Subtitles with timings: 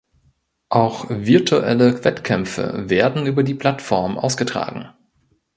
[0.69, 4.87] Auch virtuelle Wettkämpfe werden über die Plattform ausgetragen.